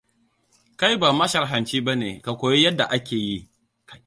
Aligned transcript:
Kai 0.79 0.95
ba 1.01 1.13
masharranci 1.17 1.77
bane, 1.85 2.11
ka 2.25 2.31
koyi 2.39 2.63
yadda 2.63 2.85
ake 2.95 3.17
yi. 3.27 3.37